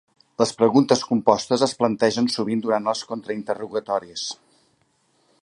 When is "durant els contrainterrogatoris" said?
2.65-4.27